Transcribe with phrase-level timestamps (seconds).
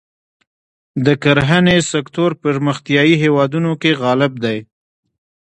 [1.05, 4.57] د کرهڼې سکتور پرمختیايي هېوادونو کې غالب دی.